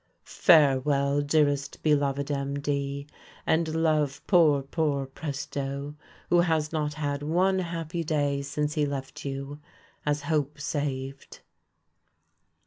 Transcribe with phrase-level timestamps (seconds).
[0.25, 3.07] "Farewell, dearest beloved MD,
[3.45, 5.93] and love poor, poor Presto,
[6.31, 9.59] who has not had one happy day since he left you,
[10.03, 11.41] as hope saved."